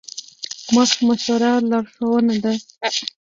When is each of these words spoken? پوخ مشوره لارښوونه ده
پوخ 0.67 0.91
مشوره 1.07 1.51
لارښوونه 1.69 2.35
ده 2.43 2.53